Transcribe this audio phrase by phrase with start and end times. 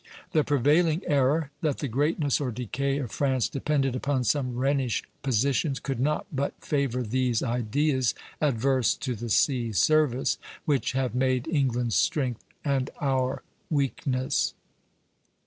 [0.31, 5.79] The prevailing error, that the greatness or decay of France depended upon some Rhenish positions,
[5.79, 11.97] could not but favor these ideas adverse to the sea service, which have made England's
[11.97, 14.55] strength and our weakness."